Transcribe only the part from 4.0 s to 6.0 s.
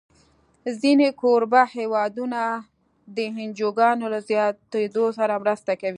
له زیاتېدو سره مرسته کوي.